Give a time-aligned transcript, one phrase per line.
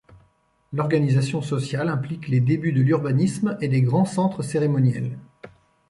[0.73, 5.15] L'organisation sociale implique les débuts de l'urbanisme et des grands centres cérémoniels.